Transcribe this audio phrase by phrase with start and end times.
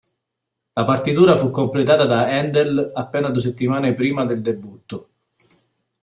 [0.73, 5.09] La partitura fu completata da Handel appena due settimane prima del debutto.